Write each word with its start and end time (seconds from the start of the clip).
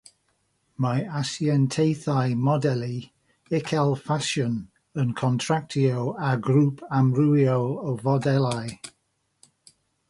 Mae 0.83 1.01
asiantaethau 1.17 2.33
modelu 2.47 2.87
uchel 3.59 3.93
ffasiwn 4.07 4.57
yn 5.05 5.13
contractio 5.21 6.09
â 6.31 6.33
grŵp 6.49 6.83
amrywiol 7.03 7.71
o 7.93 7.97
fodelau. 8.05 8.77